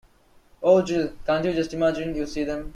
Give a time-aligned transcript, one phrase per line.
[0.63, 2.69] Oh, Jill, can’t you just imagine you see them?